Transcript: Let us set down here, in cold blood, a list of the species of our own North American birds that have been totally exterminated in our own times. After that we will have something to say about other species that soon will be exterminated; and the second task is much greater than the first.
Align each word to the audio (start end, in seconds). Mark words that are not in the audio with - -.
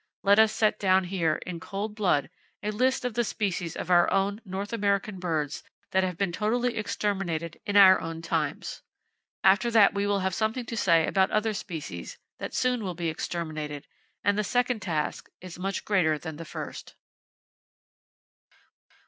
Let 0.23 0.39
us 0.39 0.51
set 0.51 0.79
down 0.79 1.03
here, 1.03 1.35
in 1.45 1.59
cold 1.59 1.93
blood, 1.93 2.31
a 2.63 2.71
list 2.71 3.05
of 3.05 3.13
the 3.13 3.23
species 3.23 3.75
of 3.75 3.91
our 3.91 4.11
own 4.11 4.41
North 4.43 4.73
American 4.73 5.19
birds 5.19 5.61
that 5.91 6.03
have 6.03 6.17
been 6.17 6.31
totally 6.31 6.75
exterminated 6.75 7.59
in 7.67 7.77
our 7.77 8.01
own 8.01 8.23
times. 8.23 8.81
After 9.43 9.69
that 9.69 9.93
we 9.93 10.07
will 10.07 10.21
have 10.21 10.33
something 10.33 10.65
to 10.65 10.75
say 10.75 11.05
about 11.05 11.29
other 11.29 11.53
species 11.53 12.17
that 12.39 12.55
soon 12.55 12.83
will 12.83 12.95
be 12.95 13.09
exterminated; 13.09 13.85
and 14.23 14.39
the 14.39 14.43
second 14.43 14.81
task 14.81 15.29
is 15.39 15.59
much 15.59 15.85
greater 15.85 16.17
than 16.17 16.37
the 16.37 16.45
first. 16.45 16.95